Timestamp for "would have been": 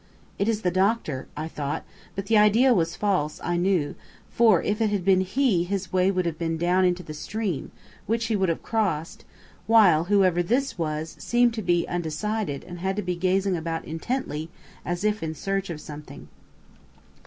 6.09-6.57